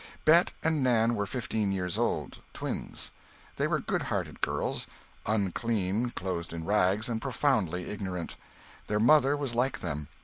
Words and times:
Bet 0.25 0.51
and 0.63 0.81
Nan 0.81 1.13
were 1.13 1.27
fifteen 1.27 1.71
years 1.71 1.95
old 1.95 2.39
twins. 2.53 3.11
They 3.57 3.67
were 3.67 3.79
good 3.79 4.01
hearted 4.01 4.41
girls, 4.41 4.87
unclean, 5.27 6.09
clothed 6.15 6.53
in 6.53 6.65
rags, 6.65 7.07
and 7.07 7.21
profoundly 7.21 7.87
ignorant. 7.87 8.35
Their 8.87 8.99
mother 8.99 9.37
was 9.37 9.53
like 9.53 9.81
them. 9.81 10.07